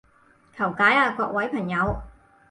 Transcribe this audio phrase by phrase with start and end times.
[0.57, 2.01] 求解啊各位朋友